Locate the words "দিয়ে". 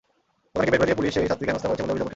0.89-0.99